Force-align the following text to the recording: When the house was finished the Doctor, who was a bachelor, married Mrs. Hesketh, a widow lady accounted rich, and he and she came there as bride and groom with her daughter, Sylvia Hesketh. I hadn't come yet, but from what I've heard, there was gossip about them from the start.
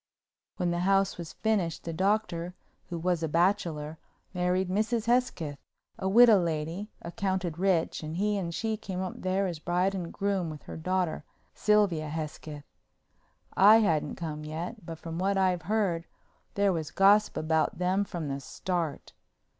When 0.57 0.71
the 0.71 0.79
house 0.79 1.19
was 1.19 1.33
finished 1.33 1.83
the 1.83 1.93
Doctor, 1.93 2.55
who 2.89 2.97
was 2.97 3.21
a 3.21 3.27
bachelor, 3.27 3.99
married 4.33 4.67
Mrs. 4.67 5.05
Hesketh, 5.05 5.59
a 5.99 6.09
widow 6.09 6.39
lady 6.41 6.89
accounted 7.03 7.59
rich, 7.59 8.01
and 8.01 8.17
he 8.17 8.35
and 8.35 8.51
she 8.51 8.77
came 8.77 9.07
there 9.21 9.45
as 9.45 9.59
bride 9.59 9.93
and 9.93 10.11
groom 10.11 10.49
with 10.49 10.63
her 10.63 10.75
daughter, 10.75 11.23
Sylvia 11.53 12.09
Hesketh. 12.09 12.65
I 13.53 13.75
hadn't 13.81 14.15
come 14.15 14.43
yet, 14.43 14.83
but 14.83 14.97
from 14.97 15.19
what 15.19 15.37
I've 15.37 15.61
heard, 15.69 16.07
there 16.55 16.73
was 16.73 16.89
gossip 16.89 17.37
about 17.37 17.77
them 17.77 18.03
from 18.03 18.27
the 18.27 18.39
start. 18.39 19.13